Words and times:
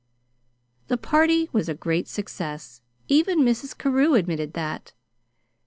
The 0.87 0.97
party 0.97 1.47
was 1.53 1.69
a 1.69 1.75
great 1.75 2.07
success. 2.07 2.81
Even 3.07 3.41
Mrs. 3.41 3.77
Carew 3.77 4.15
admitted 4.15 4.53
that. 4.53 4.93